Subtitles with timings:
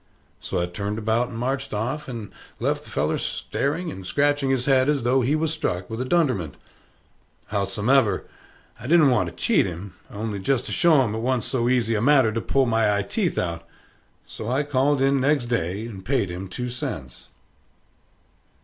[0.39, 4.65] So I turned about and marched off, and left the feller staring and scratching his
[4.65, 6.55] head, as though he was struck with a dunderment.
[7.51, 8.25] Howsomever,
[8.79, 11.93] I didn't want to cheat him, only jest to show 'em it wa'n't so easy
[11.93, 13.63] a matter to pull my eye teeth out;
[14.25, 17.27] so I called in next day and paid him two cents.